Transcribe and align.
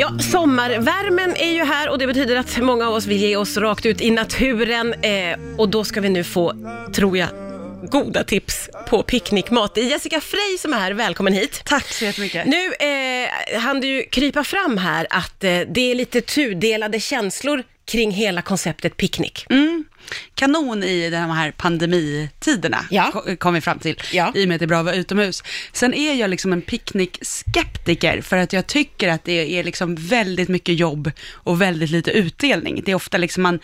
Ja, 0.00 0.18
sommarvärmen 0.18 1.36
är 1.36 1.52
ju 1.52 1.64
här 1.64 1.88
och 1.88 1.98
det 1.98 2.06
betyder 2.06 2.36
att 2.36 2.58
många 2.58 2.88
av 2.88 2.94
oss 2.94 3.06
vill 3.06 3.16
ge 3.16 3.36
oss 3.36 3.56
rakt 3.56 3.86
ut 3.86 4.00
i 4.00 4.10
naturen 4.10 4.94
eh, 4.94 5.38
och 5.58 5.68
då 5.68 5.84
ska 5.84 6.00
vi 6.00 6.08
nu 6.08 6.24
få, 6.24 6.52
tror 6.94 7.18
jag, 7.18 7.28
goda 7.90 8.24
tips 8.24 8.70
på 8.88 9.02
picknickmat. 9.02 9.74
Det 9.74 9.80
är 9.80 9.84
Jessica 9.84 10.20
Frey 10.20 10.58
som 10.58 10.72
är 10.72 10.78
här, 10.78 10.92
välkommen 10.92 11.32
hit. 11.32 11.62
Tack 11.64 11.84
så 11.84 12.04
jättemycket. 12.04 12.46
Nu 12.46 12.72
eh, 12.86 13.60
hann 13.60 13.80
du 13.80 13.86
ju 13.86 14.02
krypa 14.02 14.44
fram 14.44 14.78
här 14.78 15.06
att 15.10 15.44
eh, 15.44 15.60
det 15.68 15.90
är 15.90 15.94
lite 15.94 16.20
tudelade 16.20 17.00
känslor 17.00 17.62
kring 17.90 18.10
hela 18.10 18.42
konceptet 18.42 18.96
picknick. 18.96 19.46
Mm. 19.50 19.84
Kanon 20.34 20.82
i 20.84 21.10
de 21.10 21.16
här 21.16 21.50
pandemitiderna, 21.50 22.84
Ja. 22.90 23.10
ko- 23.12 23.36
kom 23.36 23.54
vi 23.54 23.60
fram 23.60 23.78
till, 23.78 24.00
Ja. 24.12 24.32
i 24.34 24.44
och 24.44 24.48
med 24.48 24.54
att 24.54 24.58
det 24.58 24.64
är 24.64 24.66
bra 24.66 24.78
att 24.78 24.84
vara 24.84 24.94
utomhus. 24.94 25.42
Sen 25.72 25.94
är 25.94 26.14
jag 26.14 26.30
liksom 26.30 26.52
en 26.52 26.62
picknickskeptiker, 26.62 28.20
för 28.20 28.36
att 28.36 28.52
jag 28.52 28.66
tycker 28.66 29.08
att 29.08 29.24
det 29.24 29.58
är 29.58 29.64
liksom 29.64 29.94
väldigt 29.94 30.48
mycket 30.48 30.78
jobb 30.78 31.10
och 31.32 31.62
väldigt 31.62 31.90
lite 31.90 32.10
utdelning. 32.10 32.82
Det 32.84 32.90
är 32.90 32.94
ofta 32.96 33.18
liksom 33.18 33.42
man 33.42 33.58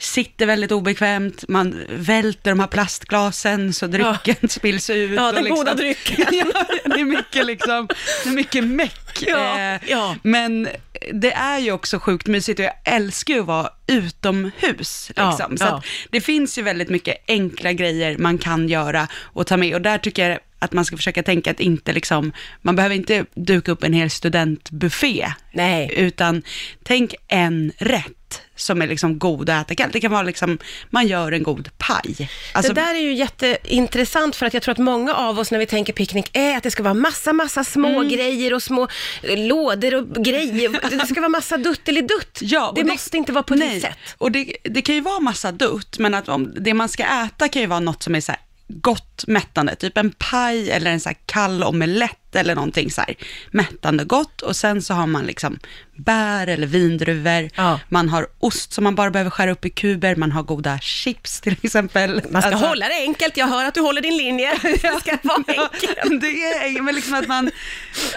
sitter 0.00 0.46
väldigt 0.46 0.72
obekvämt, 0.72 1.44
man 1.48 1.84
välter 1.88 2.50
de 2.50 2.60
här 2.60 2.66
plastglasen 2.66 3.72
så 3.72 3.86
drycken 3.86 4.48
spills 4.48 4.90
ut. 4.90 5.10
Ja, 5.16 5.32
den 5.32 5.44
liksom, 5.44 5.56
goda 5.58 5.74
drycken. 5.74 6.26
ja, 6.32 6.64
det 6.84 7.00
är 7.00 7.04
mycket 7.04 7.46
liksom, 7.46 7.88
det 8.24 8.30
är 8.30 8.34
mycket 8.34 8.64
meck. 8.64 9.22
Ja, 9.26 9.50
Eh, 9.58 9.80
ja. 9.86 10.16
Men 10.22 10.68
det 11.12 11.32
är 11.32 11.58
ju 11.58 11.72
också 11.72 11.98
sjukt 11.98 12.26
mysigt 12.26 12.58
och 12.58 12.64
jag 12.64 12.74
älskar 12.84 13.34
ju 13.34 13.40
att 13.40 13.46
vara 13.46 13.70
utomhus. 13.86 15.10
Ja, 15.16 15.30
Liksom. 15.30 15.58
Så 15.58 15.64
ja. 15.64 15.68
att 15.68 15.84
det 16.10 16.20
finns 16.20 16.58
ju 16.58 16.62
väldigt 16.62 16.88
mycket 16.88 17.16
enkla 17.28 17.72
grejer 17.72 18.18
man 18.18 18.38
kan 18.38 18.68
göra 18.68 19.08
och 19.22 19.46
ta 19.46 19.56
med. 19.56 19.74
Och 19.74 19.80
där 19.80 19.98
tycker 19.98 20.28
jag 20.28 20.38
att 20.60 20.72
man 20.72 20.84
ska 20.84 20.96
försöka 20.96 21.22
tänka 21.22 21.50
att 21.50 21.60
inte 21.60 21.92
liksom, 21.92 22.32
man 22.62 22.76
behöver 22.76 22.94
inte 22.94 23.26
duka 23.34 23.72
upp 23.72 23.84
en 23.84 23.92
hel 23.92 24.10
studentbuffé. 24.10 25.32
Nej. 25.52 25.94
Utan 25.96 26.42
tänk 26.82 27.14
en 27.28 27.72
rätt 27.78 28.42
som 28.56 28.82
är 28.82 28.86
liksom 28.86 29.18
god 29.18 29.50
att 29.50 29.66
äta 29.66 29.74
kallt. 29.74 29.92
Det 29.92 30.00
kan 30.00 30.10
vara 30.10 30.22
liksom, 30.22 30.58
man 30.90 31.06
gör 31.06 31.32
en 31.32 31.42
god 31.42 31.70
paj. 31.78 32.30
Alltså, 32.52 32.72
det 32.72 32.80
där 32.80 32.94
är 32.94 32.98
ju 33.00 33.12
jätteintressant 33.14 34.36
för 34.36 34.46
att 34.46 34.54
jag 34.54 34.62
tror 34.62 34.72
att 34.72 34.78
många 34.78 35.14
av 35.14 35.38
oss 35.38 35.50
när 35.50 35.58
vi 35.58 35.66
tänker 35.66 35.92
picknick 35.92 36.30
är 36.32 36.56
att 36.56 36.62
det 36.62 36.70
ska 36.70 36.82
vara 36.82 36.94
massa, 36.94 37.32
massa 37.32 37.64
små 37.64 37.90
Mm. 37.90 38.08
grejer 38.08 38.54
och 38.54 38.62
små 38.62 38.88
eh, 39.22 39.38
lådor 39.38 39.94
och 39.94 40.24
grejer. 40.24 40.98
Det 40.98 41.06
ska 41.06 41.20
vara 41.20 41.28
massa 41.28 41.56
duttelidutt. 41.56 42.38
Ja, 42.50 42.68
och 42.68 42.74
det, 42.74 42.84
måste 42.84 43.16
inte 43.16 43.32
vara 43.32 43.42
på 43.42 43.54
nej, 43.54 43.76
ett 43.76 43.82
sätt. 43.82 43.98
Och 44.18 44.32
det, 44.32 44.56
det 44.64 44.82
kan 44.82 44.94
ju 44.94 45.00
vara 45.00 45.20
massa 45.20 45.52
dutt, 45.52 45.98
men 45.98 46.14
att 46.14 46.28
om 46.28 46.54
det 46.60 46.74
man 46.74 46.88
ska 46.88 47.04
äta 47.04 47.48
kan 47.48 47.62
ju 47.62 47.68
vara 47.68 47.80
något 47.80 48.02
som 48.02 48.14
är 48.14 48.20
så 48.20 48.32
här 48.32 48.40
gott 48.70 49.24
mättande, 49.26 49.74
typ 49.74 49.98
en 49.98 50.12
paj 50.18 50.70
eller 50.70 50.90
en 50.90 51.00
så 51.00 51.08
här 51.08 51.16
kall 51.26 51.62
omelett 51.62 52.29
eller 52.36 52.54
någonting 52.54 52.90
så 52.90 53.00
här 53.00 53.14
mättande 53.50 54.04
gott 54.04 54.42
och 54.42 54.56
sen 54.56 54.82
så 54.82 54.94
har 54.94 55.06
man 55.06 55.24
liksom 55.26 55.58
bär 55.96 56.46
eller 56.46 56.66
vindruvor, 56.66 57.50
Ja. 57.56 57.80
man 57.88 58.08
har 58.08 58.26
ost 58.38 58.72
som 58.72 58.84
man 58.84 58.94
bara 58.94 59.10
behöver 59.10 59.30
skära 59.30 59.50
upp 59.50 59.64
i 59.64 59.70
kuber, 59.70 60.16
man 60.16 60.32
har 60.32 60.42
goda 60.42 60.78
chips 60.78 61.40
till 61.40 61.56
exempel. 61.62 62.22
Man 62.30 62.42
ska 62.42 62.50
Alltså- 62.50 62.66
hålla 62.66 62.88
det 62.88 62.94
enkelt. 62.94 63.36
Jag 63.36 63.46
hör 63.46 63.64
att 63.64 63.74
du 63.74 63.80
håller 63.80 64.00
din 64.02 64.16
linje. 64.16 64.58
Det 64.62 64.78
ska 65.00 65.18
vara 65.22 65.36
enkelt. 65.46 66.20
det 66.20 66.26
är 66.26 66.82
men 66.82 66.94
liksom 66.94 67.14
att 67.14 67.28
man, 67.28 67.50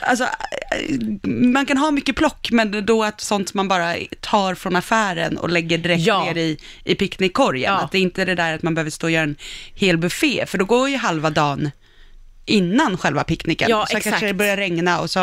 alltså, 0.02 0.28
man 1.24 1.66
kan 1.66 1.78
ha 1.78 1.92
mycket 1.92 2.16
plock, 2.16 2.48
men 2.52 2.86
då 2.86 3.04
att 3.04 3.22
sånt 3.22 3.54
man 3.54 3.68
bara 3.68 3.96
tar 4.22 4.56
från 4.56 4.76
affären 4.76 5.38
och 5.38 5.50
lägger 5.50 5.78
direkt 5.78 6.02
Ja. 6.06 6.24
ner 6.24 6.38
i, 6.38 6.58
i 6.84 6.96
picknickkorgen. 6.96 7.74
Ja. 7.74 7.80
Att 7.80 7.92
det 7.92 8.00
inte 8.00 8.22
är 8.22 8.26
det 8.26 8.36
där 8.36 8.54
att 8.54 8.64
man 8.64 8.76
behöver 8.76 8.92
stå 8.92 9.08
och 9.08 9.12
göra 9.12 9.24
en 9.24 9.36
hel 9.76 9.98
buffé, 9.98 10.46
för 10.48 10.58
då 10.58 10.66
går 10.66 10.90
ju 10.90 10.98
halva 10.98 11.30
dagen 11.30 11.72
innan 12.46 12.98
själva 12.98 13.24
picknicken. 13.24 13.70
Ja, 13.70 13.86
så 13.90 13.98
exakt. 13.98 14.04
kanske 14.04 14.28
det 14.28 14.34
börjar 14.34 14.58
regna 14.58 15.00
och 15.00 15.10
så 15.10 15.20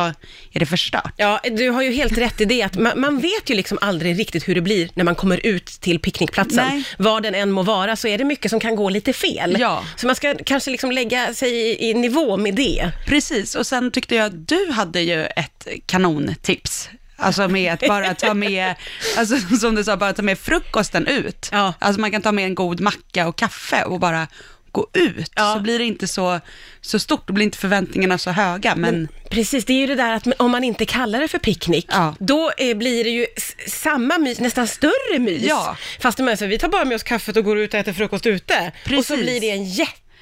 är 0.53 0.61
det 0.61 0.67
förstört. 0.67 1.13
Ja, 1.17 1.41
du 1.51 1.71
har 1.71 1.83
ju 1.83 1.93
helt 1.93 2.19
rätt 2.19 2.41
i 2.41 2.45
det 2.45 2.63
att 2.63 2.79
man, 2.79 3.01
man 3.01 3.19
vet 3.19 3.51
ju 3.51 3.55
liksom 3.55 3.79
aldrig 3.81 4.19
riktigt 4.19 4.49
hur 4.49 4.55
det 4.55 4.61
blir 4.61 4.91
när 4.95 5.05
man 5.05 5.15
kommer 5.15 5.47
ut 5.47 5.67
till 5.67 5.98
picknickplatsen. 5.98 6.67
Nej. 6.69 6.85
Var 6.98 7.21
den 7.21 7.35
än 7.35 7.51
må 7.53 7.63
vara 7.63 7.97
så 7.97 8.09
är 8.09 8.19
det 8.19 8.25
mycket 8.25 8.51
som 8.51 8.61
kan 8.61 8.77
gå 8.77 8.89
lite 8.89 9.13
fel. 9.13 9.57
Ja. 9.61 9.85
Så 9.97 10.07
man 10.07 10.17
ska 10.17 10.35
kanske 10.45 10.70
liksom 10.70 10.92
lägga 10.92 11.35
sig 11.35 11.51
i, 11.53 11.91
i 11.91 11.95
nivå 11.95 12.36
med 12.36 12.55
det. 12.55 12.91
Precis, 13.07 13.55
och 13.55 13.67
sen 13.67 13.91
tyckte 13.91 14.14
jag 14.14 14.27
att 14.27 14.48
du 14.48 14.70
hade 14.70 15.01
ju 15.01 15.25
ett 15.25 15.67
kanontips. 15.86 16.89
Alltså 17.20 17.48
med 17.48 17.73
att 17.73 17.89
bara 17.89 18.14
ta 18.14 18.35
med, 18.35 18.75
alltså 19.19 19.57
som 19.57 19.75
du 19.75 19.85
sa, 19.85 19.97
bara 19.97 20.13
ta 20.13 20.23
med 20.23 20.39
frukosten 20.39 21.07
ut. 21.07 21.48
Ja. 21.53 21.75
Alltså 21.79 22.01
man 22.01 22.11
kan 22.11 22.23
ta 22.23 22.33
med 22.33 22.45
en 22.45 22.55
god 22.55 22.80
macka 22.80 23.29
och 23.29 23.36
kaffe 23.36 23.85
och 23.85 24.01
bara 24.01 24.27
gå 24.73 24.86
ut. 24.92 25.33
Ja. 25.35 25.55
Så 25.55 25.61
blir 25.61 25.79
det 25.79 25.85
inte 25.85 26.08
så, 26.08 26.41
så 26.81 26.98
stort, 26.98 27.27
då 27.27 27.33
blir 27.33 27.45
inte 27.45 27.58
förväntningarna 27.58 28.19
så 28.19 28.31
höga. 28.31 28.77
Men, 28.77 29.08
Precis, 29.31 29.64
det 29.64 29.73
är 29.73 29.79
ju 29.79 29.86
det 29.86 29.95
där 29.95 30.13
att 30.13 30.27
om 30.36 30.51
man 30.51 30.64
inte 30.64 30.86
kallar 30.86 31.20
det 31.20 31.29
för 31.29 31.39
picknick, 31.39 31.86
Ja. 31.89 32.14
då 32.19 32.53
eh, 32.58 32.77
blir 32.77 33.05
det 33.05 33.11
ju 33.11 33.27
samma 33.67 34.19
mys, 34.19 34.41
nästan 34.41 34.69
större 34.69 35.19
mys. 35.19 35.42
Ja. 35.42 35.77
Fast 36.01 36.20
är 36.20 36.36
så, 36.36 36.47
vi 36.47 36.59
tar 36.59 36.69
bara 36.69 36.85
med 36.85 36.95
oss 36.95 37.03
kaffet 37.03 37.36
och 37.36 37.45
går 37.45 37.59
ut 37.59 37.75
och 37.75 37.80
äter 37.80 37.92
frukost 37.92 38.27
ute. 38.27 38.73
Och 38.85 38.91
så 38.91 38.91
Precis. 38.91 39.17
blir 39.20 39.41
det 39.41 39.51
en 39.51 39.64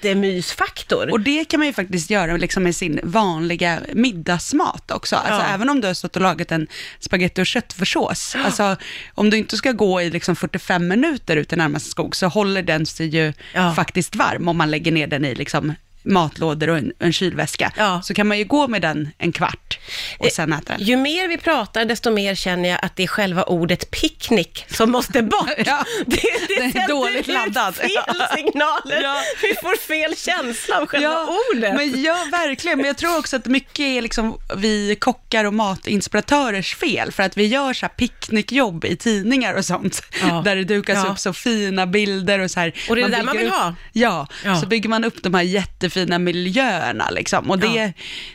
jättemysfaktor. 0.03 1.11
och 1.13 1.21
det 1.21 1.45
kan 1.45 1.61
man 1.61 1.67
ju 1.67 1.73
faktiskt 1.73 2.11
göra 2.11 2.37
liksom 2.37 2.63
med 2.63 2.77
sin 2.77 3.01
vanliga 3.03 3.81
middagsmat 3.93 4.91
också. 4.91 5.17
Alltså 5.17 5.43
Ja. 5.43 5.55
även 5.55 5.69
om 5.71 5.81
du 5.81 5.87
har 5.87 5.95
stått 5.95 6.17
och 6.17 6.23
lagat 6.23 6.53
en 6.53 6.67
spaghetti 7.01 7.43
och 7.43 7.47
köttfärssås. 7.47 8.37
Alltså 8.45 8.77
om 9.15 9.31
du 9.31 9.37
inte 9.37 9.57
ska 9.57 9.73
gå 9.73 10.03
i 10.03 10.11
liksom 10.11 10.37
45 10.37 10.89
minuter 10.89 11.37
ut 11.37 11.53
i 11.53 11.57
närmaste 11.57 11.91
skog 11.91 12.17
så 12.17 12.27
håller 12.27 12.63
den 12.63 12.87
sig 12.87 13.07
ju 13.07 13.33
Ja. 13.55 13.75
faktiskt 13.75 14.17
varm 14.17 14.49
om 14.49 14.57
man 14.57 14.71
lägger 14.71 14.93
ner 14.93 15.07
den 15.07 15.25
i 15.25 15.35
liksom 15.35 15.75
matlådor 16.09 16.71
och 16.71 16.79
en, 16.79 16.93
en 16.99 17.13
kylväska. 17.13 17.73
Ja. 17.77 18.03
Så 18.03 18.15
kan 18.15 18.27
man 18.29 18.39
ju 18.39 18.45
gå 18.45 18.69
med 18.69 18.83
den 18.83 19.09
en 19.19 19.33
kvart 19.33 19.79
och 20.19 20.27
Eh, 20.27 20.31
sen 20.31 20.53
äta 20.53 20.73
den. 20.77 20.87
Ju 20.87 20.97
mer 20.97 21.29
vi 21.29 21.37
pratar, 21.39 21.85
desto 21.85 22.11
mer 22.11 22.35
känner 22.35 22.69
jag 22.69 22.79
att 22.83 22.97
det 22.97 23.03
är 23.03 23.07
själva 23.07 23.43
ordet 23.43 23.91
picknick 23.91 24.65
som 24.71 24.91
måste 24.91 25.23
bort. 25.23 25.49
Ja, 25.67 25.85
det, 26.07 26.17
det, 26.49 26.71
det 26.73 26.79
är 26.79 26.89
dåligt 26.89 27.27
laddat. 27.27 27.77
fel 27.77 27.91
Ja. 27.95 28.29
signaler. 28.37 29.03
Ja. 29.03 29.17
Vi 29.43 29.55
får 29.63 29.77
fel 29.77 30.17
känsla 30.17 30.79
av 30.81 30.87
själva 30.87 31.27
ordet. 31.53 31.75
Men 31.75 32.03
ja, 32.03 32.27
verkligen. 32.33 32.79
Men 32.79 32.87
jag 32.87 32.97
tror 32.97 33.19
också 33.19 33.37
att 33.37 33.47
mycket 33.47 33.81
är 33.81 34.03
liksom 34.03 34.39
vi 34.57 34.97
kockar 35.01 35.45
och 35.45 35.55
matinspiratörers 35.55 36.75
fel, 36.77 37.13
för 37.13 37.23
att 37.23 37.37
vi 37.37 37.47
gör 37.47 37.73
så 37.73 37.87
här 37.87 37.93
picknickjobb 37.95 38.85
i 38.85 38.97
tidningar 38.97 39.55
och 39.55 39.65
sånt, 39.65 40.03
Ja. 40.23 40.43
där 40.45 40.57
det 40.57 40.65
dukas 40.65 40.99
Ja. 41.05 41.13
upp 41.13 41.19
så 41.19 41.33
fina 41.33 41.87
bilder 41.87 42.39
och 42.39 42.51
så 42.51 42.61
här. 42.61 42.73
Och 42.89 42.97
det 42.97 43.03
är 43.03 43.09
det 43.09 43.17
där 43.17 43.23
man 43.23 43.37
vill 43.37 43.47
upp, 43.47 43.53
ha. 43.55 43.75
Ja, 43.93 44.27
Ja. 44.45 44.61
så 44.61 44.67
bygger 44.67 44.89
man 44.89 45.05
upp 45.05 45.23
de 45.23 45.35
här 45.35 45.43
jättefina 45.43 45.98
miljöerna 46.07 47.11
liksom. 47.11 47.51
Och 47.51 47.59
det, 47.59 47.67
Ja. 47.67 47.93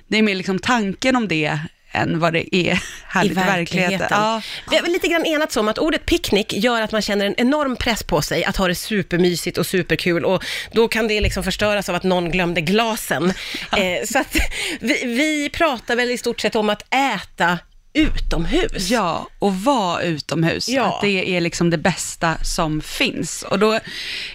det 0.07 0.18
är 0.18 0.22
mer 0.22 0.35
liksom 0.35 0.59
tanken 0.59 1.16
om 1.16 1.28
det 1.28 1.59
än 1.96 2.19
vad 2.19 2.34
det 2.34 2.56
är 2.56 2.84
här 3.07 3.25
I 3.25 3.28
i 3.28 3.34
verkligheten. 3.34 4.07
Ja. 4.09 4.41
Vi 4.69 4.78
har 4.78 4.88
lite 4.88 5.07
grann 5.07 5.25
enats 5.25 5.57
om 5.57 5.68
att 5.68 5.78
ordet 5.78 6.06
picknick 6.06 6.53
gör 6.53 6.81
att 6.81 6.91
man 6.91 7.02
känner 7.02 7.25
en 7.25 7.35
enorm 7.38 7.75
press 7.75 8.03
på 8.03 8.22
sig 8.22 8.44
att 8.46 8.57
ha 8.57 8.68
det 8.68 8.75
supermysigt 8.75 9.57
och 9.57 9.66
superkul 9.66 10.25
och 10.25 10.44
då 10.72 10.88
kan 10.88 11.07
det 11.07 11.22
liksom 11.22 11.44
förstöras 11.44 11.90
av 11.90 11.96
att 11.96 12.03
någon 12.03 12.31
glömde 12.31 12.62
glasen. 12.62 13.34
Eh, 13.78 14.06
så 14.06 14.19
att 14.19 14.35
vi, 14.79 15.06
vi 15.06 15.50
pratar 15.50 15.96
väl 15.96 16.12
i 16.12 16.18
stort 16.18 16.41
sett 16.41 16.56
om 16.56 16.69
att 16.69 16.94
äta 16.94 17.59
utomhus. 17.94 18.90
Ja, 18.90 19.28
och 19.40 19.56
vara 19.56 20.02
utomhus. 20.02 20.69
Ja. 20.69 20.84
Att 20.84 21.02
det 21.02 21.35
är 21.35 21.41
liksom 21.41 21.69
det 21.69 21.78
bästa 21.78 22.38
som 22.44 22.81
finns. 22.81 23.44
Och 23.44 23.59
då 23.59 23.79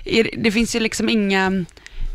är, 0.05 0.31
det 0.39 0.53
finns 0.53 0.77
ju 0.77 0.81
liksom 0.81 1.09
inga 1.09 1.65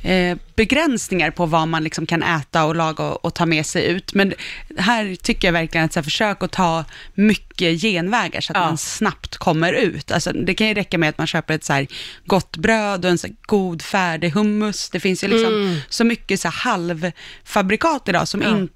eh, 0.04 0.38
begränsningar 0.56 1.32
på 1.32 1.46
vad 1.46 1.68
man 1.68 1.84
liksom 1.84 2.06
kan 2.06 2.24
äta 2.24 2.66
och 2.66 2.76
laga 2.76 3.04
och, 3.04 3.26
och 3.26 3.34
ta 3.34 3.46
med 3.46 3.66
sig 3.66 3.86
ut. 3.86 4.14
Men 4.14 4.34
här 4.78 5.16
tycker 5.16 5.48
jag 5.48 5.54
verkligen 5.54 5.86
att 5.86 5.94
så 5.94 6.00
här, 6.00 6.04
försök 6.04 6.44
att 6.44 6.52
ta 6.52 6.86
mycket 7.14 7.82
genvägar 7.82 8.42
så 8.42 8.54
att 8.54 8.58
Ja. 8.58 8.66
man 8.66 8.78
snabbt 8.78 9.38
kommer 9.38 9.74
ut. 9.74 10.12
Alltså, 10.12 10.32
det 10.32 10.54
kan 10.54 10.68
ju 10.68 10.74
räcka 10.74 10.98
med 10.98 11.10
att 11.10 11.18
man 11.18 11.28
köper 11.28 11.54
ett 11.54 11.64
så 11.64 11.74
här 11.74 11.88
gott 12.26 12.58
bröd 12.58 13.06
och 13.06 13.12
en 13.12 13.18
så 13.18 13.28
här 13.28 13.36
god 13.42 13.82
färdig 13.82 14.30
hummus. 14.30 14.90
Det 14.90 15.00
finns 15.00 15.24
ju 15.24 15.28
liksom 15.28 15.82
så 15.90 16.04
mycket 16.04 16.40
så 16.40 16.50
halvfabrikat 16.50 18.10
idag 18.10 18.28
som 18.28 18.42
Ja. 18.42 18.58
inte 18.58 18.74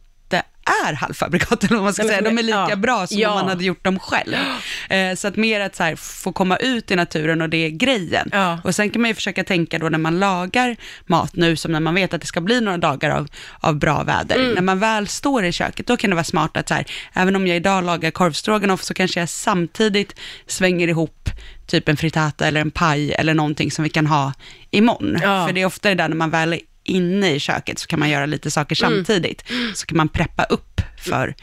är 0.85 0.93
halvfabrikat, 0.93 1.63
eller 1.63 1.75
vad 1.75 1.83
man 1.83 1.93
ska 1.93 2.03
säga. 2.03 2.21
De 2.21 2.37
är 2.37 2.43
lika 2.43 2.67
ja. 2.69 2.75
bra 2.75 3.07
som 3.07 3.17
Ja. 3.17 3.29
om 3.29 3.35
man 3.35 3.49
hade 3.49 3.63
gjort 3.65 3.83
dem 3.83 3.99
själv. 3.99 4.35
Eh, 4.89 5.15
så 5.15 5.27
att 5.27 5.35
mer 5.35 5.59
att 5.59 5.75
så 5.75 5.83
här, 5.83 5.95
få 5.95 6.31
komma 6.31 6.57
ut 6.57 6.91
i 6.91 6.95
naturen 6.95 7.41
och 7.41 7.49
det 7.49 7.57
är 7.57 7.69
grejen. 7.69 8.29
Ja. 8.31 8.59
Och 8.63 8.75
sen 8.75 8.89
kan 8.89 9.01
man 9.01 9.09
ju 9.09 9.15
försöka 9.15 9.43
tänka 9.43 9.79
då 9.79 9.89
när 9.89 9.97
man 9.97 10.19
lagar 10.19 10.75
mat 11.05 11.35
nu, 11.35 11.55
som 11.55 11.71
när 11.71 11.79
man 11.79 11.95
vet 11.95 12.13
att 12.13 12.21
det 12.21 12.27
ska 12.27 12.41
bli 12.41 12.61
några 12.61 12.77
dagar 12.77 13.09
av, 13.09 13.27
av 13.59 13.75
bra 13.75 14.03
väder. 14.03 14.35
Mm. 14.35 14.53
När 14.53 14.61
man 14.61 14.79
väl 14.79 15.07
står 15.07 15.45
i 15.45 15.51
köket, 15.51 15.87
då 15.87 15.97
kan 15.97 16.09
det 16.09 16.15
vara 16.15 16.23
smart 16.23 16.57
att 16.57 16.67
så 16.67 16.73
här, 16.73 16.85
även 17.13 17.35
om 17.35 17.47
jag 17.47 17.57
idag 17.57 17.83
lagar 17.83 18.11
korvstroganoff 18.11 18.83
så 18.83 18.93
kanske 18.93 19.19
jag 19.19 19.29
samtidigt 19.29 20.15
svänger 20.47 20.87
ihop 20.87 21.29
typ 21.67 21.89
en 21.89 21.97
frittata 21.97 22.47
eller 22.47 22.61
en 22.61 22.71
paj 22.71 23.13
eller 23.13 23.33
någonting 23.33 23.71
som 23.71 23.83
vi 23.83 23.89
kan 23.89 24.07
ha 24.07 24.33
imorgon. 24.71 25.17
Ja. 25.21 25.47
För 25.47 25.53
det 25.53 25.61
är 25.61 25.65
ofta 25.65 25.89
det 25.89 25.95
där 25.95 26.09
när 26.09 26.15
man 26.15 26.29
väl 26.29 26.59
inne 26.87 27.31
i 27.35 27.39
köket 27.39 27.79
så 27.79 27.87
kan 27.87 27.99
man 27.99 28.09
göra 28.09 28.25
lite 28.25 28.51
saker 28.51 28.83
Mm. 28.85 28.95
samtidigt. 29.05 29.43
Så 29.75 29.85
kan 29.85 29.97
man 29.97 30.09
preppa 30.09 30.43
upp 30.43 30.81
för 30.99 31.35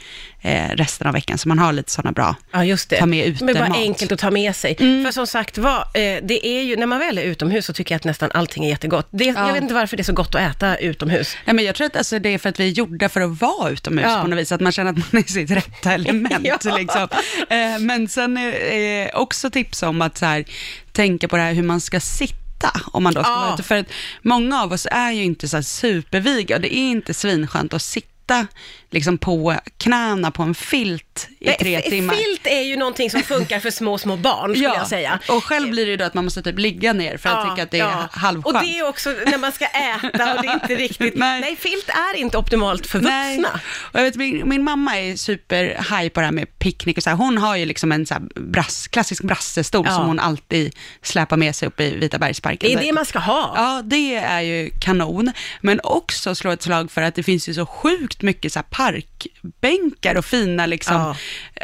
eh, 0.42 0.68
resten 0.70 1.06
av 1.06 1.12
veckan, 1.12 1.38
så 1.38 1.48
man 1.48 1.58
har 1.58 1.72
lite 1.72 1.90
sådana 1.90 2.12
bra 2.12 2.36
Ja, 2.52 2.64
just 2.64 2.90
det. 2.90 2.98
ta 2.98 3.06
med 3.06 3.26
ute 3.26 3.44
Men 3.44 3.54
bara 3.54 3.68
mat. 3.68 3.76
enkelt 3.78 4.12
att 4.12 4.18
ta 4.18 4.30
med 4.30 4.56
sig. 4.56 4.76
Mm. 4.80 5.04
För 5.04 5.12
som 5.12 5.26
sagt 5.26 5.58
var, 5.58 5.78
eh, 5.80 6.18
det 6.22 6.46
är 6.46 6.62
ju, 6.62 6.76
när 6.76 6.86
man 6.86 6.98
väl 6.98 7.18
är 7.18 7.22
utomhus 7.22 7.66
så 7.66 7.72
tycker 7.72 7.94
jag 7.94 7.96
att 7.98 8.04
nästan 8.04 8.30
allting 8.34 8.64
är 8.64 8.68
jättegott. 8.68 9.08
Det, 9.10 9.24
Ja. 9.24 9.46
Jag 9.46 9.52
vet 9.54 9.62
inte 9.62 9.74
varför 9.74 9.96
det 9.96 10.00
är 10.00 10.04
så 10.04 10.12
gott 10.12 10.34
att 10.34 10.40
äta 10.56 10.76
utomhus. 10.76 11.36
Nej, 11.44 11.54
men 11.56 11.64
jag 11.64 11.74
tror 11.74 11.86
att 11.86 11.96
alltså, 11.96 12.18
det 12.18 12.28
är 12.28 12.38
för 12.38 12.48
att 12.48 12.60
vi 12.60 12.64
är 12.64 12.70
gjorda 12.72 13.08
för 13.08 13.20
att 13.20 13.40
vara 13.40 13.70
utomhus 13.70 14.06
Ja. 14.08 14.20
på 14.22 14.28
något 14.28 14.38
vis, 14.38 14.52
att 14.52 14.60
man 14.60 14.72
känner 14.72 14.90
att 14.90 15.12
man 15.12 15.22
är 15.26 15.32
sitt 15.32 15.50
rätta 15.50 15.92
element. 15.94 16.64
Ja. 16.64 16.76
liksom. 16.78 17.08
eh, 17.50 17.78
men 17.80 18.08
sen 18.08 18.36
är 18.36 19.02
eh, 19.06 19.20
också 19.20 19.50
tips 19.50 19.82
om 19.82 20.02
att 20.02 20.18
så 20.18 20.26
här, 20.26 20.44
tänka 20.92 21.28
på 21.28 21.36
det 21.36 21.42
här 21.42 21.52
hur 21.52 21.62
man 21.62 21.80
ska 21.80 22.00
sitta 22.00 22.34
om 22.92 23.02
man 23.02 23.14
då 23.14 23.22
ska 23.22 23.32
Ja. 23.32 23.38
vara 23.40 23.54
ute. 23.54 23.62
För 23.62 23.74
att 23.74 23.86
många 24.22 24.62
av 24.62 24.72
oss 24.72 24.86
är 24.90 25.10
ju 25.10 25.22
inte 25.24 25.48
så 25.48 25.62
superviga 25.62 26.56
och 26.56 26.62
det 26.62 26.74
är 26.74 26.90
inte 26.90 27.14
svinskönt 27.14 27.74
att 27.74 27.82
sitta 27.82 28.08
liksom 28.90 29.18
på 29.18 29.56
knäna 29.78 30.30
på 30.30 30.42
en 30.42 30.54
filt 30.54 31.28
i 31.40 31.46
Nej, 31.46 31.56
tre 31.60 31.80
timmar. 31.80 32.14
Filt 32.14 32.46
är 32.46 32.60
ju 32.60 32.76
någonting 32.76 33.10
som 33.10 33.22
funkar 33.22 33.60
för 33.60 33.70
små, 33.70 33.98
små 33.98 34.16
barn, 34.16 34.50
skulle 34.50 34.64
jag 34.74 34.86
säga. 34.86 35.18
och 35.28 35.44
själv 35.44 35.70
blir 35.70 35.84
det 35.84 35.90
ju 35.90 35.96
då 35.96 36.04
att 36.04 36.14
man 36.14 36.24
måste 36.24 36.42
typ 36.42 36.58
ligga 36.58 36.92
ner 36.92 37.16
för 37.16 37.28
att 37.28 37.50
tycka 37.50 37.62
att 37.62 37.70
det 37.70 37.80
är 37.80 38.08
halvskönt. 38.10 38.46
Och 38.56 38.62
det 38.62 38.78
är 38.78 38.88
också 38.88 39.10
när 39.26 39.38
man 39.38 39.52
ska 39.52 39.64
äta 39.64 40.34
och 40.34 40.42
det 40.42 40.48
är 40.48 40.54
inte 40.54 40.74
riktigt... 40.76 41.14
Nej. 41.16 41.40
Nej. 41.40 41.56
filt 41.56 41.88
är 41.88 42.16
inte 42.16 42.38
optimalt 42.38 42.86
för 42.86 42.98
vuxna. 42.98 43.10
Nej. 43.20 43.44
Och 43.92 43.98
jag 44.00 44.04
vet, 44.04 44.16
min, 44.16 44.48
min 44.48 44.64
mamma 44.64 44.98
är 45.00 45.16
super 45.16 46.08
på 46.08 46.20
det 46.20 46.26
här 46.26 46.32
med 46.32 46.58
picknick 46.58 46.96
och 46.96 47.02
så 47.02 47.10
här. 47.10 47.16
Hon 47.16 47.38
har 47.38 47.56
ju 47.56 47.64
liksom 47.64 47.92
en 47.92 48.06
så 48.06 48.14
brass, 48.36 48.88
klassisk 48.88 49.22
brassestol 49.22 49.86
Ja. 49.86 49.94
som 49.94 50.06
hon 50.06 50.20
alltid 50.20 50.74
släpar 51.02 51.36
med 51.36 51.56
sig 51.56 51.68
upp 51.68 51.80
i 51.80 51.96
Vita 51.96 52.18
bergsparken. 52.18 52.70
Det 52.70 52.74
är 52.74 52.86
det 52.86 52.92
man 52.92 53.04
ska 53.06 53.18
ha. 53.18 53.52
Ja, 53.56 53.82
det 53.84 54.14
är 54.14 54.40
ju 54.40 54.70
kanon. 54.80 55.32
Men 55.60 55.80
också 55.82 56.34
slå 56.34 56.50
ett 56.50 56.62
slag 56.62 56.90
för 56.90 57.02
att 57.02 57.14
det 57.14 57.22
finns 57.22 57.48
ju 57.48 57.54
så 57.54 57.66
sjukt 57.66 58.13
mycket 58.22 58.52
så 58.52 58.58
här 58.58 58.66
parkbänkar 58.70 60.14
och 60.14 60.24
fina 60.24 60.66
liksom, 60.66 60.96
Ja. 60.96 61.16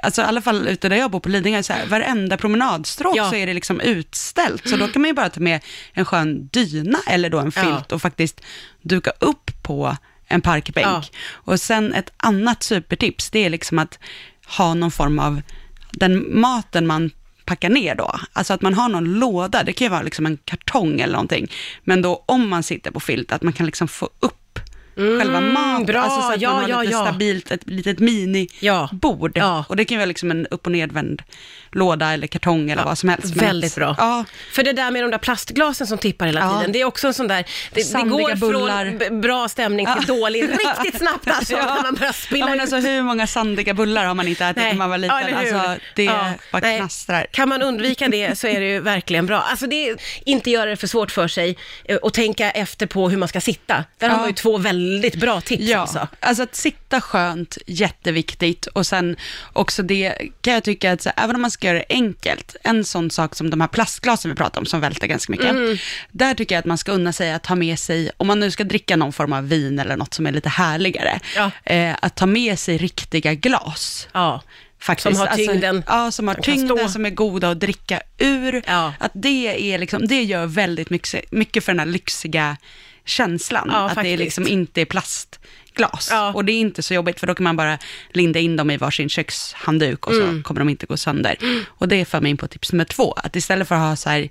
alltså 0.03 0.23
i 0.23 0.25
alla 0.25 0.43
fall 0.43 0.69
ute 0.69 0.89
där 0.89 0.97
jag 0.97 1.11
bor 1.11 1.21
på 1.21 1.29
Lidingö, 1.29 1.63
så 1.63 1.73
här, 1.73 1.87
varenda 1.87 2.37
promenadstråk 2.37 3.17
Ja. 3.17 3.31
så 3.31 3.37
är 3.37 3.47
det 3.47 3.55
liksom 3.55 3.81
utställt. 3.81 4.69
Så 4.69 4.77
då 4.77 4.89
kan 4.89 5.03
man 5.03 5.09
ju 5.09 5.15
bara 5.15 5.29
ta 5.31 5.41
med 5.41 5.61
en 5.93 6.05
skön 6.05 6.49
dyna 6.53 6.99
eller 7.07 7.31
då 7.31 7.39
en 7.39 7.53
Ja. 7.57 7.63
filt 7.63 7.93
och 7.93 8.03
faktiskt 8.03 8.41
duka 8.83 9.11
upp 9.19 9.51
på 9.63 9.97
en 10.27 10.41
parkbänk. 10.41 10.87
Ja. 10.87 11.03
Och 11.31 11.61
sen 11.61 11.93
ett 11.95 12.13
annat 12.17 12.63
supertips, 12.63 13.31
det 13.31 13.39
är 13.45 13.51
liksom 13.51 13.79
att 13.79 13.99
ha 14.59 14.75
någon 14.75 14.91
form 14.91 15.19
av, 15.19 15.43
den 15.93 16.41
maten 16.41 16.87
man 16.87 17.11
packar 17.45 17.71
ner 17.71 17.95
då, 17.95 18.21
alltså 18.33 18.53
att 18.55 18.63
man 18.63 18.75
har 18.75 18.89
någon 18.89 19.05
låda, 19.19 19.63
det 19.63 19.73
kan 19.73 19.85
ju 19.85 19.89
vara 19.91 20.03
liksom 20.03 20.27
en 20.27 20.37
kartong 20.45 21.01
eller 21.01 21.13
någonting, 21.13 21.51
men 21.85 22.03
då 22.03 22.25
om 22.27 22.49
man 22.49 22.63
sitter 22.63 22.91
på 22.91 23.01
filt, 23.01 23.33
att 23.33 23.43
man 23.43 23.53
kan 23.53 23.67
liksom 23.67 23.89
få 23.89 24.11
upp 24.21 24.60
själva 24.97 25.41
maten, 25.41 25.75
Mm, 25.75 25.87
bra. 25.87 26.01
alltså 26.01 26.21
så 26.23 26.33
att 26.33 26.41
Ja, 26.41 26.53
man 26.53 26.63
har 26.63 26.69
ja, 26.69 26.81
lite 26.83 26.93
ja. 26.93 27.03
stabilt, 27.07 27.51
ett 27.51 27.63
litet 27.71 28.01
Ja. 28.01 28.05
minibord. 28.05 29.33
Ja. 29.35 29.65
Och 29.69 29.77
det 29.77 29.85
kan 29.85 29.95
ju 29.95 29.99
vara 29.99 30.07
liksom 30.07 30.31
en 30.31 30.47
upp 30.47 30.67
och 30.67 30.73
nedvänd 30.73 31.23
låda 31.73 32.13
eller 32.13 32.27
kartong 32.27 32.71
eller 32.71 32.85
vad 32.85 32.99
som 32.99 33.09
helst. 33.09 33.35
Men 33.37 33.47
Väldigt 33.47 33.75
bra. 33.75 33.95
Ja, 33.99 34.25
För 34.53 34.63
det 34.63 34.73
där 34.73 34.91
med 34.91 35.03
de 35.05 35.11
där 35.11 35.19
plastglasen 35.19 35.87
som 35.87 35.99
tippar 35.99 36.27
hela 36.27 36.41
Ja. 36.41 36.59
tiden, 36.59 36.73
det 36.73 36.81
är 36.81 36.85
också 36.85 37.07
en 37.07 37.15
sån 37.15 37.29
där, 37.29 37.45
det, 37.73 37.93
det 37.93 38.03
går 38.09 38.35
bullar. 38.37 38.99
från 39.09 39.21
bra 39.21 39.49
stämning 39.49 39.87
till 39.87 40.05
Ja. 40.09 40.15
dålig 40.15 40.43
riktigt 40.51 40.99
snabbt 40.99 41.29
alltså, 41.31 41.53
Ja. 41.53 41.75
när 41.75 41.83
man 41.83 41.95
börjar 41.95 42.07
ja 42.07 42.13
spilla 42.13 42.47
men 42.47 42.55
ut. 42.55 42.61
alltså 42.61 42.77
hur 42.77 43.03
många 43.03 43.27
sandiga 43.27 43.75
bullar 43.75 44.05
har 44.05 44.15
man 44.15 44.29
inte 44.29 44.45
ätit 44.45 44.63
när 44.63 44.75
man 44.75 44.91
var 44.91 44.99
liten? 44.99 45.17
Ja, 45.29 45.37
alltså 45.39 45.85
det 45.97 46.05
Ja, 46.05 46.33
bara 46.53 46.59
nej. 46.63 46.79
knastrar. 46.79 47.27
Kan 47.33 47.49
man 47.49 47.63
undvika 47.63 48.09
det 48.09 48.39
så 48.39 48.47
är 48.47 48.61
det 48.61 48.67
ju 48.67 48.81
verkligen 48.81 49.27
bra. 49.27 49.41
Alltså 49.41 49.67
det 49.67 49.89
är, 49.89 49.97
inte 50.25 50.51
göra 50.51 50.71
det 50.71 50.77
för 50.77 50.87
svårt 50.87 51.11
för 51.11 51.29
sig 51.29 51.57
eh, 51.85 51.97
och 51.97 52.13
tänka 52.15 52.51
efter 52.51 52.87
på 52.87 53.11
hur 53.11 53.17
man 53.19 53.29
ska 53.29 53.41
sitta. 53.41 53.85
Där 53.99 54.09
har 54.09 54.15
Ja. 54.17 54.21
man 54.21 54.29
ju 54.29 54.35
två 54.35 54.59
väldigt 54.59 55.15
bra 55.15 55.41
tips 55.41 55.63
Ja, 55.63 55.79
alltså. 55.79 56.09
alltså 56.21 56.43
att 56.43 56.55
sitta 56.57 57.01
skönt, 57.01 57.59
jätteviktigt. 57.67 58.67
Och 58.67 58.87
sen 58.87 59.17
också 59.53 59.83
det 59.83 60.15
kan 60.41 60.55
jag 60.55 60.65
tycka 60.65 60.93
att 60.93 61.03
så, 61.03 61.11
även 61.17 61.35
om 61.37 61.43
man 61.43 61.51
ska 61.61 61.67
göra 61.69 61.79
det 61.79 61.85
enkelt, 61.95 62.57
en 62.65 62.85
sån 62.85 63.11
sak 63.11 63.35
som 63.37 63.51
de 63.51 63.61
här 63.61 63.69
plastglasen 63.69 64.31
vi 64.31 64.35
pratar 64.37 64.61
om 64.61 64.67
som 64.67 64.81
välter 64.81 65.07
ganska 65.07 65.33
mycket, 65.33 65.51
Mm. 65.51 65.77
där 66.13 66.35
tycker 66.35 66.55
jag 66.55 66.59
att 66.61 66.65
man 66.67 66.79
ska 66.79 66.93
unna 66.93 67.13
sig 67.13 67.33
att 67.33 67.43
ta 67.43 67.55
med 67.55 67.79
sig, 67.79 68.11
om 68.17 68.27
man 68.27 68.41
nu 68.41 68.51
ska 68.51 68.65
dricka 68.65 68.97
någon 68.97 69.13
form 69.13 69.33
av 69.33 69.49
vin 69.49 69.79
eller 69.79 69.97
något 69.97 70.15
som 70.15 70.27
är 70.27 70.33
lite 70.33 70.49
härligare, 70.49 71.21
Ja. 71.37 71.51
eh, 71.65 71.95
att 72.03 72.17
ta 72.17 72.27
med 72.27 72.59
sig 72.59 72.79
riktiga 72.79 73.35
glas. 73.35 74.09
Ja. 74.13 74.43
Faktiskt. 74.79 75.17
Som 75.17 75.27
har 75.29 75.37
tyngden. 75.37 75.77
Alltså, 75.77 75.93
ja, 75.93 76.11
som 76.11 76.29
har 76.29 76.35
tyngden, 76.35 76.89
som 76.91 77.07
är 77.07 77.11
goda 77.11 77.51
att 77.51 77.61
dricka 77.61 78.01
ur. 78.19 78.63
Ja. 78.67 78.93
Att 79.01 79.13
det, 79.15 79.73
är 79.75 79.79
liksom, 79.79 80.07
det 80.07 80.23
gör 80.23 80.47
väldigt 80.47 80.91
mycket, 80.91 81.33
mycket 81.33 81.65
för 81.65 81.73
den 81.73 81.79
här 81.79 81.87
lyxiga 81.87 82.57
känslan. 83.05 83.69
Ja, 83.73 83.79
att 83.85 83.89
det 83.91 83.95
faktiskt. 83.95 84.19
liksom 84.19 84.49
inte 84.49 84.81
är 84.81 84.85
plastglas. 85.75 86.09
Ja. 86.11 86.33
Och 86.33 86.45
det 86.45 86.53
är 86.53 86.61
inte 86.61 86.83
så 86.83 86.95
jobbigt, 86.95 87.21
för 87.21 87.27
då 87.27 87.35
kan 87.35 87.45
man 87.45 87.57
bara 87.57 87.79
linda 88.13 88.39
in 88.39 88.57
dem 88.57 88.71
i 88.71 88.77
varsin 88.77 89.09
kökshandduk 89.09 90.07
och 90.07 90.13
så 90.15 90.23
Mm. 90.23 90.43
kommer 90.43 90.61
de 90.61 90.69
inte 90.69 90.87
gå 90.87 90.97
sönder. 90.97 91.37
Och 91.69 91.89
det 91.89 92.05
för 92.05 92.21
mig 92.21 92.31
in 92.31 92.37
på 92.37 92.49
tips 92.49 92.73
nummer 92.73 92.85
två, 92.85 93.13
att 93.13 93.37
istället 93.37 93.69
för 93.69 93.75
att 93.75 93.81
ha 93.81 93.97
så 93.97 94.11
här 94.11 94.29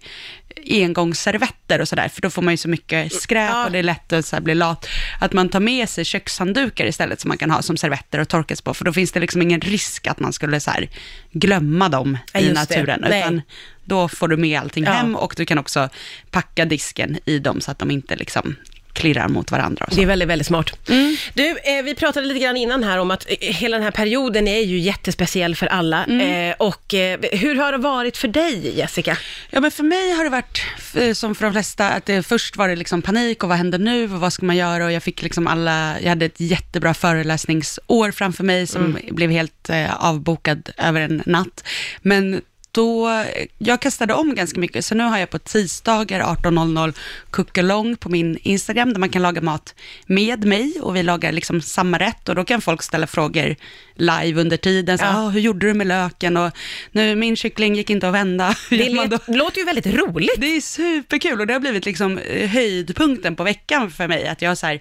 engångsservetter 0.70 1.82
och 1.82 1.88
sådär, 1.88 2.08
för 2.10 2.22
då 2.22 2.30
får 2.30 2.42
man 2.42 2.54
ju 2.54 2.58
så 2.58 2.70
mycket 2.70 3.14
skräp 3.14 3.50
Ja. 3.52 3.66
och 3.66 3.72
det 3.72 3.80
är 3.80 3.84
lätt 3.84 4.14
att 4.14 4.26
så 4.26 4.42
bli 4.42 4.56
lat, 4.56 4.88
att 5.20 5.34
man 5.34 5.50
tar 5.50 5.60
med 5.60 5.90
sig 5.90 6.06
kökshanddukar 6.06 6.86
istället 6.86 7.20
som 7.20 7.28
man 7.30 7.38
kan 7.38 7.52
ha 7.52 7.62
som 7.62 7.78
servetter 7.78 8.20
och 8.20 8.28
torkas 8.28 8.62
på, 8.62 8.74
för 8.74 8.86
då 8.86 8.94
finns 8.94 9.12
det 9.12 9.20
liksom 9.20 9.42
ingen 9.42 9.62
risk 9.62 10.08
att 10.08 10.20
man 10.20 10.34
skulle 10.34 10.60
så 10.60 10.72
glömma 11.32 11.90
dem 11.90 12.18
Ja, 12.34 12.40
i 12.40 12.52
naturen, 12.54 13.04
utan 13.04 13.42
då 13.84 14.08
får 14.08 14.28
du 14.28 14.38
med 14.38 14.60
allting 14.60 14.86
hem 14.86 15.16
och 15.16 15.34
du 15.38 15.46
kan 15.46 15.58
också 15.58 15.90
packa 16.32 16.66
disken 16.66 17.20
i 17.26 17.40
dem 17.40 17.62
så 17.62 17.72
att 17.72 17.80
de 17.80 17.92
inte 17.92 18.16
liksom 18.16 18.56
klirrar 19.00 19.28
mot 19.28 19.52
varandra. 19.52 19.88
Det 19.92 20.02
är 20.02 20.06
väldigt, 20.06 20.30
väldigt 20.30 20.48
smart. 20.48 20.90
Mm. 20.90 21.18
Du, 21.34 21.50
eh, 21.50 21.84
vi 21.84 21.96
pratade 21.96 22.28
lite 22.28 22.40
grann 22.40 22.58
innan 22.58 22.84
här 22.84 22.98
om 22.98 23.12
att 23.12 23.26
eh, 23.30 23.36
hela 23.40 23.78
den 23.78 23.84
här 23.84 23.92
perioden 23.92 24.48
är 24.48 24.62
ju 24.62 24.80
jättespeciell 24.80 25.56
för 25.56 25.68
alla. 25.68 26.04
Mm. 26.04 26.50
Eh, 26.50 26.56
och 26.60 26.94
eh, 26.94 27.20
hur 27.32 27.56
har 27.56 27.72
det 27.72 27.78
varit 27.78 28.18
för 28.18 28.28
dig, 28.28 28.78
Jessica? 28.78 29.18
Ja, 29.50 29.60
men 29.60 29.72
för 29.72 29.84
mig 29.84 30.12
har 30.12 30.24
det 30.24 30.30
varit, 30.30 30.62
eh, 30.96 31.14
som 31.14 31.36
för 31.36 31.46
de 31.46 31.52
flesta, 31.54 31.90
att 31.90 32.06
det 32.06 32.24
först 32.24 32.58
var 32.58 32.68
det 32.68 32.76
liksom 32.76 33.02
panik 33.02 33.44
och 33.44 33.50
vad 33.50 33.58
händer 33.58 33.80
nu 33.80 34.04
och 34.04 34.20
vad 34.20 34.34
ska 34.34 34.46
man 34.46 34.58
göra? 34.58 34.86
Och 34.86 34.92
jag 34.92 35.04
fick 35.04 35.22
liksom 35.22 35.48
alla, 35.48 36.02
jag 36.02 36.10
hade 36.10 36.26
ett 36.26 36.40
jättebra 36.40 36.94
föreläsningsår 36.94 38.12
framför 38.12 38.44
mig 38.44 38.68
som 38.68 38.98
blev 39.12 39.30
helt 39.32 39.70
eh, 39.70 40.06
avbokad 40.06 40.70
över 40.78 41.02
en 41.02 41.24
natt. 41.26 41.64
Men 42.02 42.42
då, 42.72 43.24
jag 43.58 43.82
kastade 43.82 44.14
om 44.14 44.36
ganska 44.36 44.60
mycket, 44.60 44.86
så 44.86 44.96
nu 44.96 45.04
har 45.04 45.18
jag 45.18 45.30
på 45.30 45.40
tisdagar 45.40 46.20
18.00 46.22 46.94
cookalong 47.32 47.96
på 47.96 48.10
min 48.10 48.38
Instagram, 48.44 48.94
där 48.94 49.00
man 49.00 49.10
kan 49.10 49.22
laga 49.22 49.42
mat 49.42 49.76
med 50.06 50.46
mig 50.46 50.74
och 50.82 50.96
vi 50.96 51.04
lagar 51.04 51.32
liksom 51.32 51.62
samma 51.62 51.98
rätt 52.00 52.30
och 52.30 52.36
då 52.36 52.44
kan 52.46 52.62
folk 52.62 52.84
ställa 52.84 53.08
frågor 53.08 53.56
live 53.96 54.42
under 54.42 54.58
tiden. 54.58 54.98
Så, 54.98 55.04
Ja. 55.06 55.18
ah, 55.18 55.30
hur 55.30 55.40
gjorde 55.42 55.68
du 55.68 55.74
med 55.74 55.88
löken? 55.88 56.38
Och 56.38 56.52
nu, 56.92 57.16
min 57.16 57.36
kyckling 57.36 57.76
gick 57.76 57.90
inte 57.90 58.08
att 58.08 58.14
vända. 58.14 58.56
Det 58.70 59.10
låter 59.28 59.60
ju 59.60 59.66
väldigt 59.66 59.86
roligt. 59.86 60.36
Det 60.38 60.56
är 60.58 60.62
superkul 60.62 61.40
och 61.42 61.48
det 61.48 61.54
har 61.54 61.60
blivit 61.60 61.86
liksom 61.86 62.18
eh, 62.18 62.50
höjdpunkten 62.50 63.36
på 63.36 63.44
veckan 63.44 63.92
för 63.92 64.08
mig. 64.08 64.28
Att 64.28 64.42
jag 64.42 64.58
så 64.58 64.68
här, 64.68 64.80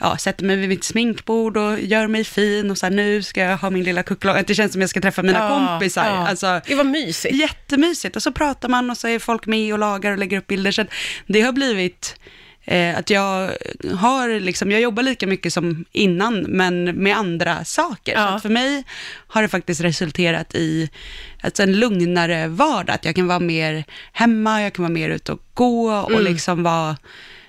ja, 0.00 0.16
sätter 0.18 0.44
mig 0.44 0.56
vid 0.56 0.68
mitt 0.68 0.84
sminkbord 0.84 1.56
och 1.56 1.80
gör 1.80 2.06
mig 2.06 2.24
fin 2.24 2.70
och 2.70 2.78
så 2.78 2.86
här, 2.86 2.90
nu 2.90 3.22
ska 3.22 3.40
jag 3.40 3.56
ha 3.56 3.70
min 3.70 3.84
lilla. 3.84 4.00
Att 4.24 4.46
det 4.46 4.54
känns 4.54 4.72
som 4.72 4.80
jag 4.80 4.90
ska 4.90 5.00
träffa 5.00 5.22
mina 5.22 5.38
Ja, 5.38 5.48
kompisar. 5.78 6.04
ja. 6.06 6.28
Alltså, 6.28 6.60
Det 6.66 6.74
var 6.74 6.84
mysigt. 7.32 7.42
jättemysigt. 7.50 8.16
Och 8.16 8.22
så 8.22 8.32
pratar 8.32 8.68
man 8.68 8.90
och 8.90 8.96
så 8.96 9.08
är 9.08 9.18
folk 9.18 9.46
med 9.46 9.72
och 9.72 9.78
lagar 9.78 10.12
och 10.12 10.18
lägger 10.18 10.38
upp 10.38 10.46
bilder. 10.46 10.70
Så 10.72 10.84
det 11.26 11.40
har 11.40 11.52
blivit 11.52 12.16
eh, 12.64 12.98
att 12.98 13.10
jag 13.10 13.50
har 13.94 14.40
liksom, 14.40 14.70
jag 14.70 14.80
jobbar 14.80 15.02
lika 15.02 15.26
mycket 15.26 15.52
som 15.52 15.84
innan, 15.92 16.40
men 16.40 16.84
med 16.84 17.16
andra 17.16 17.64
saker. 17.64 18.12
Ja. 18.12 18.32
Så 18.32 18.40
för 18.40 18.48
mig 18.48 18.84
har 19.26 19.42
det 19.42 19.48
faktiskt 19.48 19.80
resulterat 19.80 20.54
i 20.54 20.90
alltså 21.42 21.62
en 21.62 21.72
lugnare 21.80 22.48
vardag. 22.48 22.94
Att 22.94 23.04
jag 23.04 23.14
kan 23.14 23.26
vara 23.26 23.40
mer 23.40 23.84
hemma, 24.12 24.62
jag 24.62 24.72
kan 24.72 24.82
vara 24.82 24.92
mer 24.92 25.10
ute 25.10 25.32
och 25.32 25.40
gå 25.54 25.90
och 25.92 26.10
Mm. 26.10 26.24
liksom 26.24 26.62
vara 26.62 26.96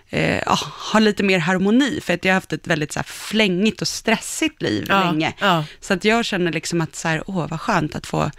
eh, 0.10 0.39
ja, 0.46 0.58
ha 0.94 1.00
lite 1.00 1.24
mer 1.24 1.39
harmoni, 1.39 2.00
för 2.01 2.13
att 2.13 2.25
jag 2.25 2.32
har 2.32 2.36
haft 2.36 2.53
ett 2.53 2.67
väldigt 2.67 2.91
så 2.91 3.00
här, 3.00 3.03
flängigt 3.03 3.82
och 3.82 3.88
stressigt 3.88 4.62
liv 4.62 4.86
Ja, 4.89 5.03
länge. 5.03 5.34
ja. 5.39 5.65
Så 5.79 5.94
att 5.94 6.05
jag 6.05 6.25
känner 6.25 6.51
liksom 6.51 6.82
att 6.82 6.96
så 6.96 7.08
här, 7.08 7.24
åh 7.27 7.48
vad 7.50 7.62
skönt 7.62 7.96
att 7.96 8.08
få 8.08 8.32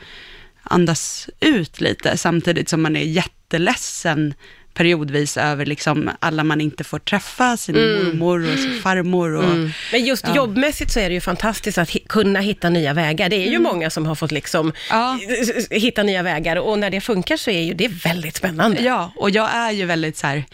andas 0.70 1.28
ut 1.40 1.80
lite, 1.80 2.16
samtidigt 2.16 2.68
som 2.68 2.82
man 2.82 2.96
är 2.96 3.00
jätteledsen 3.04 4.34
periodvis 4.74 5.36
över 5.36 5.66
liksom 5.66 6.10
alla 6.20 6.44
man 6.44 6.60
inte 6.60 6.84
får 6.84 6.98
träffa, 6.98 7.56
sin 7.56 7.74
mormor 7.74 8.52
och 8.52 8.58
sin 8.58 8.80
farmor. 8.82 9.34
Och, 9.36 9.44
Mm. 9.44 9.70
Men 9.92 10.04
just 10.04 10.24
Ja. 10.28 10.36
jobbmässigt 10.36 10.92
så 10.92 11.00
är 11.00 11.08
det 11.08 11.14
ju 11.14 11.20
fantastiskt 11.20 11.78
att 11.78 11.90
kunna 12.08 12.40
hitta 12.40 12.70
nya 12.70 12.92
vägar. 12.94 13.28
Det 13.28 13.36
är 13.36 13.50
ju 13.50 13.58
många 13.58 13.90
som 13.90 14.06
har 14.06 14.14
fått 14.14 14.32
liksom 14.32 14.72
Ja. 14.90 15.18
hitta 15.70 16.02
nya 16.02 16.22
vägar 16.22 16.56
och 16.56 16.78
när 16.78 16.90
det 16.90 17.00
funkar 17.00 17.36
så 17.36 17.50
är 17.50 17.60
ju 17.62 17.74
det 17.74 17.88
väldigt 17.88 18.36
spännande. 18.36 18.82
Ja, 18.82 19.12
och 19.16 19.30
jag 19.30 19.54
är 19.54 19.70
ju 19.70 19.84
väldigt 19.84 20.16
så 20.16 20.26
här, 20.26 20.44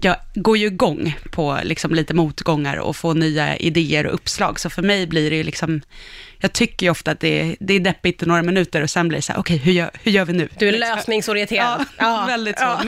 jag 0.00 0.16
går 0.34 0.56
ju 0.58 0.66
igång 0.66 1.16
på 1.30 1.58
liksom 1.62 1.94
lite 1.94 2.14
motgångar 2.14 2.76
och 2.76 2.96
får 2.96 3.14
nya 3.14 3.56
idéer 3.56 4.06
och 4.06 4.14
uppslag. 4.14 4.60
Så 4.60 4.70
för 4.70 4.82
mig 4.82 5.06
blir 5.06 5.30
det 5.30 5.36
ju 5.36 5.42
liksom, 5.42 5.80
jag 6.38 6.52
tycker 6.52 6.86
ju 6.86 6.90
ofta 6.90 7.10
att 7.10 7.20
det 7.20 7.40
är, 7.40 7.56
det 7.60 7.74
är 7.74 7.80
deppigt 7.80 8.22
i 8.22 8.26
några 8.26 8.42
minuter 8.42 8.82
och 8.82 8.90
sen 8.90 9.08
blir 9.08 9.18
det 9.18 9.22
så 9.22 9.32
här, 9.32 9.40
okej, 9.40 9.56
hur, 9.56 9.72
gör, 9.72 9.90
hur 10.02 10.12
gör 10.12 10.24
vi 10.24 10.32
nu? 10.32 10.48
Du 10.58 10.68
är 10.68 10.72
Liksom. 10.72 10.96
lösningsorienterad. 10.96 11.84
Ja, 11.98 12.24
väldigt 12.26 12.58
så. 12.58 12.64
Ja. 12.64 12.80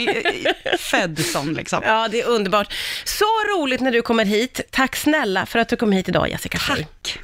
Född 0.78 1.18
sån 1.24 1.54
liksom. 1.54 1.80
Ja, 1.86 2.08
det 2.08 2.20
är 2.20 2.26
underbart. 2.28 2.72
Så 3.04 3.24
roligt 3.24 3.80
när 3.80 3.92
du 3.92 4.02
kommer 4.02 4.24
hit. 4.24 4.60
Tack 4.70 4.96
snälla 4.96 5.46
för 5.46 5.58
att 5.58 5.68
du 5.68 5.76
kom 5.76 5.92
hit 5.92 6.08
idag, 6.08 6.28
Jessica. 6.30 6.58
Tack. 6.58 7.18